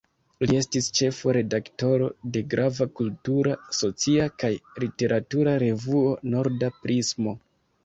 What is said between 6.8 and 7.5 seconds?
Prismo".